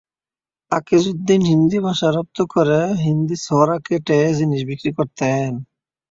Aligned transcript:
আকিজউদ্দীন 0.71 1.41
হিন্দি 1.45 1.77
ভাষা 1.79 2.07
রপ্ত 2.11 2.37
করে 2.53 2.79
হিন্দি 3.03 3.35
ছড়া 3.45 3.77
কেটে 3.85 4.19
জিনিস 4.37 4.61
বিক্রি 4.69 4.91
করতেন। 4.97 5.49